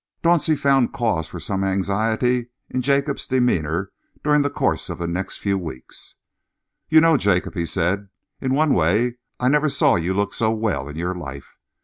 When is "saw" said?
9.69-9.97